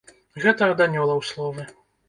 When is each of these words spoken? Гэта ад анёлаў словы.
Гэта 0.45 0.71
ад 0.73 0.81
анёлаў 0.87 1.23
словы. 1.31 1.71